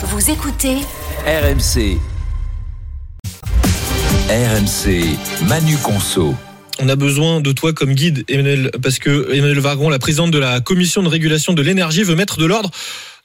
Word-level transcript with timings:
Vous 0.00 0.30
écoutez 0.30 0.76
RMC. 1.26 1.98
RMC, 4.30 5.18
Manu 5.48 5.76
Conso. 5.78 6.36
On 6.78 6.88
a 6.88 6.94
besoin 6.94 7.40
de 7.40 7.50
toi 7.50 7.72
comme 7.72 7.94
guide, 7.94 8.24
Emmanuel, 8.28 8.70
parce 8.80 9.00
que 9.00 9.34
Emmanuel 9.34 9.58
Vargon, 9.58 9.88
la 9.88 9.98
présidente 9.98 10.30
de 10.30 10.38
la 10.38 10.60
commission 10.60 11.02
de 11.02 11.08
régulation 11.08 11.52
de 11.52 11.62
l'énergie, 11.62 12.04
veut 12.04 12.14
mettre 12.14 12.38
de 12.38 12.46
l'ordre 12.46 12.70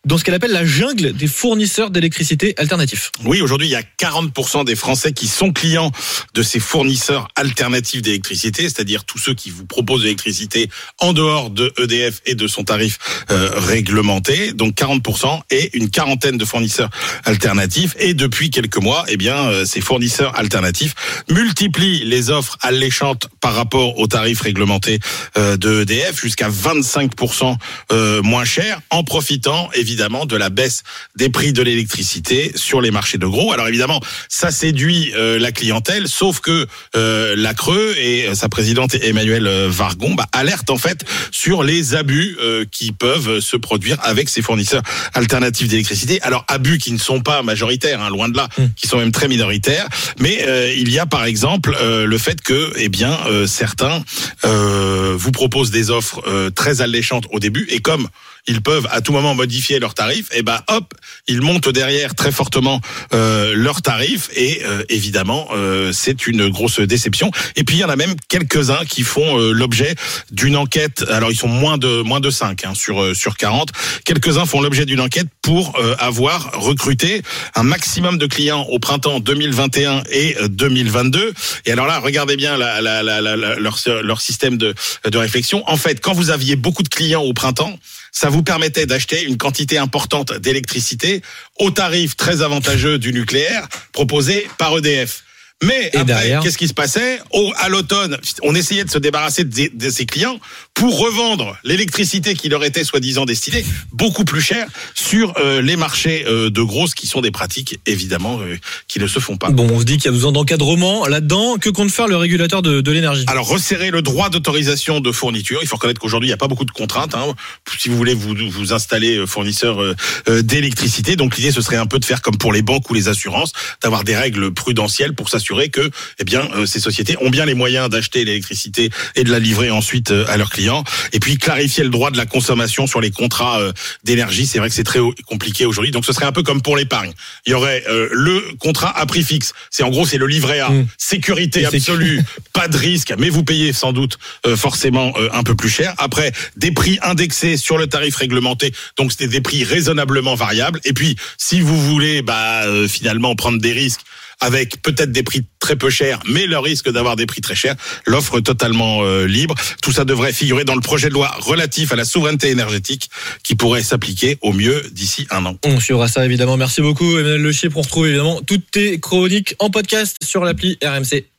dans 0.05 0.18
ce 0.18 0.26
qu'elle 0.26 0.34
appelle 0.34 0.52
la 0.52 0.66
jungle 0.66 1.13
des 1.13 1.28
fournisseurs 1.28 1.89
d'électricité 1.89 2.54
alternatifs. 2.57 3.09
Oui, 3.23 3.41
aujourd'hui, 3.41 3.68
il 3.68 3.71
y 3.71 3.75
a 3.75 3.82
40% 3.82 4.66
des 4.66 4.76
Français 4.76 5.14
qui 5.14 5.27
sont 5.27 5.54
clients 5.54 5.91
de 6.34 6.44
ces 6.44 6.59
fournisseurs 6.59 7.30
alternatifs 7.38 8.02
d'électricité, 8.02 8.63
c'est-à-dire 8.63 9.05
tous 9.05 9.18
ceux 9.18 9.34
qui 9.34 9.50
vous 9.50 9.66
proposent 9.66 10.02
de 10.02 10.05
l'électricité 10.05 10.70
en 11.00 11.13
dehors 11.13 11.50
de 11.50 11.71
EDF 11.80 12.21
et 12.26 12.36
de 12.36 12.48
son 12.48 12.66
tarif 12.66 13.00
euh, 13.31 13.50
réglementé. 13.55 14.52
Donc 14.52 14.76
40% 14.76 15.39
et 15.52 15.70
une 15.77 15.89
quarantaine 15.89 16.38
de 16.38 16.44
fournisseurs 16.44 16.90
alternatifs. 17.23 17.95
Et 17.98 18.13
depuis 18.13 18.49
quelques 18.49 18.77
mois, 18.77 19.05
eh 19.08 19.16
bien, 19.16 19.38
euh, 19.38 19.63
ces 19.63 19.80
fournisseurs 19.80 20.38
alternatifs 20.38 20.95
multiplient 21.30 22.04
les 22.04 22.30
offres 22.30 22.58
alléchantes 22.62 23.30
par 23.40 23.55
rapport 23.55 23.98
aux 23.98 24.08
tarifs 24.08 24.41
réglementés 24.41 24.99
euh, 25.38 25.55
de 25.55 25.84
EDF 25.84 26.20
jusqu'à 26.20 26.49
25% 26.49 27.55
euh, 27.94 28.22
moins 28.22 28.44
cher, 28.44 28.81
en 28.90 29.05
profitant 29.05 29.70
évidemment 29.73 29.92
évidemment 29.93 30.25
de 30.25 30.35
la 30.35 30.49
baisse 30.49 30.81
des 31.15 31.29
prix 31.29 31.53
de 31.53 31.61
l'électricité 31.61 32.52
sur 32.55 32.81
les 32.81 32.89
marchés 32.89 33.20
de 33.20 33.27
gros. 33.27 33.53
Alors 33.53 33.67
évidemment, 33.67 34.02
ça 34.27 34.49
séduit 34.49 35.13
euh, 35.16 35.38
la 35.38 35.52
clientèle, 35.52 36.07
sauf 36.07 36.39
que 36.39 36.66
euh, 36.95 37.35
la 37.38 37.53
Creux 37.53 37.93
et 37.99 38.25
euh, 38.25 38.33
sa 38.33 38.49
présidente 38.49 38.95
Emmanuel 38.95 39.47
Vargon 39.67 40.16
bah, 40.16 40.25
alertent 40.31 40.71
en 40.71 40.77
fait 40.77 41.05
sur 41.29 41.61
les 41.61 41.93
abus 41.93 42.38
qui 42.71 42.91
peuvent 42.91 43.39
se 43.39 43.55
produire 43.55 43.97
avec 44.02 44.29
ces 44.29 44.41
fournisseurs 44.41 44.81
alternatifs 45.13 45.67
d'électricité. 45.67 46.19
Alors 46.23 46.44
abus 46.47 46.80
qui 46.80 46.91
ne 46.91 46.97
sont 46.97 47.21
pas 47.21 47.44
majoritaires, 47.44 48.02
hein, 48.02 48.09
loin 48.09 48.30
de 48.30 48.38
là, 48.38 48.49
mmh. 48.57 48.63
qui 48.75 48.88
sont 48.88 48.97
même 48.97 49.11
très 49.11 49.27
minoritaires. 49.27 49.88
Mais 50.19 50.73
il 50.75 50.91
y 50.91 50.97
a 50.97 51.05
par 51.05 51.25
exemple 51.25 51.78
le 51.81 52.17
fait 52.17 52.41
que, 52.41 52.73
eh 52.78 52.89
bien, 52.89 53.17
certains 53.45 54.03
vous 54.44 55.31
proposent 55.31 55.72
des 55.72 55.91
offres 55.91 56.50
très 56.55 56.81
alléchantes 56.81 57.25
au 57.31 57.39
début 57.39 57.67
et 57.69 57.80
comme 57.80 58.07
ils 58.47 58.61
peuvent 58.61 58.88
à 58.91 59.02
tout 59.02 59.13
moment 59.13 59.35
modifier 59.35 59.80
leurs 59.84 59.94
tarifs, 59.95 60.30
et 60.31 60.44
ben 60.44 60.59
hop, 60.70 60.94
ils 61.28 61.42
montent 61.42 61.67
derrière 61.67 62.16
très 62.16 62.31
fortement 62.31 62.80
euh, 63.14 63.53
leurs 63.53 63.81
tarifs 63.81 64.30
et 64.34 64.62
euh, 64.64 64.84
évidemment 64.88 65.50
euh, 65.53 65.92
c'est 65.92 66.25
une 66.25 66.48
grosse 66.48 66.80
déception. 66.80 67.31
Et 67.58 67.66
puis 67.66 67.75
il 67.75 67.80
y 67.80 67.84
en 67.84 67.90
a 67.90 67.98
même 67.98 68.16
quelques-uns 68.30 68.86
qui 68.88 69.03
font 69.03 69.38
euh, 69.38 69.52
l'objet 69.52 69.94
d'une 70.31 70.56
enquête. 70.56 71.03
Alors 71.09 71.31
ils 71.34 71.36
sont 71.38 71.50
moins 71.50 71.78
de 71.78 72.02
moins 72.02 72.22
de 72.22 72.30
5 72.30 72.64
hein, 72.64 72.73
sur 72.73 73.14
sur 73.14 73.36
40. 73.36 73.72
Quelques-uns 74.06 74.45
font 74.45 74.62
l'objet 74.62 74.86
d'une 74.86 75.02
enquête 75.02 75.28
pour 75.42 75.78
avoir 76.00 76.52
recruté 76.53 77.22
un 77.56 77.64
maximum 77.64 78.18
de 78.18 78.25
clients 78.25 78.66
au 78.70 78.80
printemps 78.80 79.20
2021 79.20 80.03
et 80.12 80.38
2022. 80.47 81.34
Et 81.66 81.72
alors 81.73 81.88
là, 81.88 82.00
regardez 82.00 82.38
bien 82.38 82.58
leur 82.58 83.78
leur 84.03 84.22
système 84.22 84.58
de 84.58 84.73
de 85.03 85.18
réflexion. 85.18 85.64
En 85.68 85.75
fait, 85.75 86.00
quand 86.00 86.14
vous 86.14 86.30
aviez 86.30 86.56
beaucoup 86.56 86.84
de 86.84 86.90
clients 86.90 87.23
au 87.23 87.34
printemps, 87.34 87.78
ça 88.14 88.30
vous 88.30 88.44
permettait 88.44 88.86
d'acheter 88.86 89.23
une 89.23 89.38
quantité 89.38 89.72
importante 89.77 90.33
d'électricité 90.33 91.21
au 91.59 91.71
tarif 91.71 92.16
très 92.16 92.41
avantageux 92.41 92.97
du 92.97 93.13
nucléaire 93.13 93.67
proposé 93.91 94.47
par 94.57 94.77
EDF. 94.77 95.23
Mais 95.62 95.92
après, 95.96 96.40
qu'est-ce 96.42 96.58
qui 96.58 96.68
se 96.68 96.73
passait 96.73 97.20
Au, 97.32 97.52
À 97.56 97.70
l'automne, 97.70 98.18
on 98.42 98.54
essayait 98.56 98.84
de 98.84 98.90
se 98.90 98.98
débarrasser 98.98 99.44
de, 99.46 99.70
de 99.73 99.90
ses 99.90 100.06
clients 100.06 100.40
pour 100.73 101.00
revendre 101.00 101.58
l'électricité 101.64 102.34
qui 102.34 102.50
leur 102.50 102.64
était 102.66 102.84
soi-disant 102.84 103.26
destinée 103.26 103.64
beaucoup 103.92 104.26
plus 104.26 104.42
cher 104.42 104.68
sur 104.94 105.34
euh, 105.38 105.62
les 105.62 105.78
marchés 105.78 106.26
euh, 106.28 106.50
de 106.50 106.62
grosses 106.62 106.96
qui 106.96 107.08
sont 107.08 107.22
des 107.22 107.31
pratiques 107.31 107.80
évidemment 107.86 108.40
euh, 108.42 108.58
qui 108.88 109.00
ne 109.00 109.08
se 109.08 109.20
font 109.20 109.38
pas. 109.38 109.52
Bon, 109.52 109.70
on 109.72 109.80
se 109.80 109.86
dit 109.86 109.98
qu'il 109.98 110.06
y 110.06 110.09
a 110.09 110.12
besoin 110.12 110.31
d'encadrement 110.31 111.08
là-dedans. 111.08 111.58
Que 111.58 111.70
compte 111.70 111.92
faire 111.92 112.08
le 112.08 112.18
régulateur 112.18 112.62
de, 112.62 112.81
de 112.81 112.92
l'énergie? 112.92 113.24
Alors 113.28 113.48
resserrer 113.48 113.92
le 113.92 114.02
droit 114.02 114.30
d'autorisation 114.30 115.00
de 115.00 115.12
fourniture. 115.12 115.59
Il 115.62 115.68
faut 115.68 115.78
reconnaître 115.78 116.02
qu'aujourd'hui 116.02 116.28
il 116.28 116.31
n'y 116.31 116.36
a 116.36 116.38
pas 116.38 116.47
beaucoup 116.47 116.66
de 116.66 116.72
contraintes. 116.72 117.16
Hein, 117.16 117.34
si 117.80 117.88
vous 117.88 117.96
voulez 117.96 118.16
vous, 118.16 118.36
vous 118.50 118.74
installer 118.74 119.25
fournisseur 119.28 119.80
d'électricité, 120.28 121.16
donc 121.16 121.38
l'idée 121.38 121.52
ce 121.52 121.62
serait 121.62 121.78
un 121.78 121.86
peu 121.86 122.00
de 122.00 122.06
faire 122.06 122.22
comme 122.22 122.38
pour 122.38 122.52
les 122.52 122.62
banques 122.62 122.90
ou 122.90 122.94
les 122.94 123.08
assurances, 123.08 123.53
d'avoir 123.81 124.03
des 124.03 124.16
règles 124.16 124.53
prudentielles 124.53 125.13
pour 125.13 125.30
s'assurer 125.30 125.43
que 125.72 125.90
eh 126.20 126.24
bien 126.24 126.48
euh, 126.56 126.66
ces 126.66 126.80
sociétés 126.80 127.16
ont 127.22 127.30
bien 127.30 127.46
les 127.46 127.54
moyens 127.54 127.90
d'acheter 127.90 128.26
l'électricité 128.26 128.90
et 129.16 129.24
de 129.24 129.31
la 129.31 129.40
livrer 129.40 129.72
ensuite 129.72 130.12
euh, 130.12 130.26
à 130.28 130.38
leurs 130.38 130.50
clients. 130.50 130.84
Et 131.12 131.20
puis 131.20 131.38
clarifier 131.38 131.84
le 131.84 131.90
droit 131.90 132.12
de 132.12 132.18
la 132.18 132.26
consommation 132.26 132.88
sur 132.88 133.02
les 133.02 133.12
contrats 133.12 133.59
euh, 133.59 133.72
d'énergie. 134.04 134.46
C'est 134.46 134.59
vrai 134.59 134.70
que 134.70 134.76
c'est 134.76 134.84
très 134.84 135.00
compliqué 135.26 135.66
aujourd'hui. 135.66 135.92
Donc 135.92 136.06
ce 136.06 136.14
serait 136.14 136.26
un 136.26 136.31
peu 136.31 136.44
comme 136.44 136.62
pour 136.62 136.78
l'épargne. 136.78 137.14
Il 137.46 137.52
y 137.52 137.54
aurait 137.54 137.84
le 138.12 138.42
contrat 138.59 138.98
à 138.98 139.06
prix 139.06 139.24
fixe. 139.24 139.54
C'est 139.70 139.84
en 139.84 139.90
gros 139.90 140.06
c'est 140.06 140.18
le 140.18 140.28
livret 140.28 140.59
A, 140.59 140.70
mmh. 140.70 140.88
sécurité 140.98 141.66
absolue, 141.66 142.22
pas 142.54 142.68
de 142.68 142.78
risque, 142.78 143.14
mais 143.18 143.30
vous 143.30 143.44
payez 143.44 143.74
sans 143.74 143.94
doute 143.94 144.18
forcément 144.56 145.14
un 145.31 145.44
peu 145.44 145.56
plus 145.56 145.70
cher. 145.70 145.94
Après 145.98 146.31
des 146.58 146.72
prix 146.72 147.00
indexés 147.02 147.58
sur 147.58 147.78
le 147.78 147.88
tarif 147.88 148.16
réglementé. 148.16 148.74
Donc 148.98 149.12
c'était 149.12 149.28
des 149.28 149.42
prix 149.42 149.64
raisonnablement 149.64 150.36
variables. 150.36 150.80
Et 150.86 150.94
puis 150.94 151.16
si 151.38 151.62
vous 151.62 151.80
voulez 151.80 152.22
bah 152.22 152.64
finalement 152.88 153.36
prendre 153.36 153.60
des 153.60 153.74
risques 153.74 154.02
avec 154.44 154.81
peut-être 154.81 155.12
des 155.12 155.24
prix 155.24 155.44
très 155.59 155.76
peu 155.76 155.90
chers, 155.90 156.20
mais 156.28 156.46
le 156.46 156.59
risque 156.59 156.92
d'avoir 156.92 157.16
des 157.16 157.26
prix 157.26 157.42
très 157.42 157.56
chers, 157.56 157.76
l'offre 158.06 158.42
totalement 158.42 159.04
euh, 159.04 159.26
libre. 159.26 159.56
Tout 159.81 159.94
ça 159.94 160.04
devrait 160.04 160.34
figurer 160.34 160.66
dans 160.66 160.76
le 160.76 160.81
projet 160.81 161.08
de 161.08 161.14
loi 161.14 161.34
relatif 161.40 161.94
à 161.94 161.96
la 161.96 162.04
souveraineté 162.06 162.50
énergétique 162.50 163.09
qui 163.44 163.56
pourrait 163.56 163.84
s'appliquer 163.84 164.38
au 164.42 164.52
mieux 164.52 164.84
d'ici 164.92 165.26
un 165.30 165.46
an. 165.46 165.58
On 165.66 165.80
suivra 165.80 166.08
ça 166.08 166.26
évidemment. 166.26 166.58
Merci 166.58 166.81
beaucoup 166.81 167.18
Emmanuel 167.18 167.42
Lechier 167.42 167.70
pour 167.70 167.84
retrouver 167.84 168.09
évidemment 168.09 168.42
toutes 168.46 168.70
tes 168.70 169.00
chroniques 169.00 169.56
en 169.59 169.70
podcast 169.70 170.18
sur 170.22 170.44
l'appli 170.44 170.78
RMC. 170.84 171.32